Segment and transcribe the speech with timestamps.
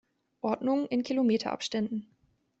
[0.41, 2.07] Ordnung in km-Abständen.